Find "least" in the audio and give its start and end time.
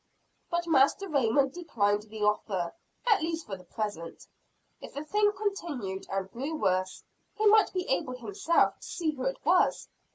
3.21-3.45